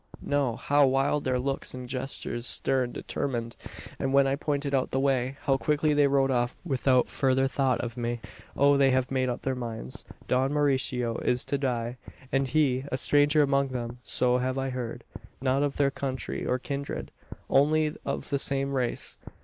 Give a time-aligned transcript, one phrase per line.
[0.23, 0.55] no!
[0.55, 3.55] How wild their looks and gestures stern determined!
[3.99, 7.79] And when I pointed out the way, how quickly they rode off, without further thought
[7.81, 8.19] of me!
[8.57, 10.03] Oh, they have made up their minds.
[10.27, 11.97] Don Mauricio is to die!
[12.31, 15.03] And he a stranger among them so have I heard.
[15.39, 17.11] Not of their country, or kindred;
[17.47, 19.19] only of the same race.